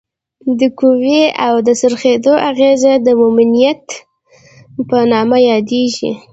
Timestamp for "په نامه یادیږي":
4.89-6.11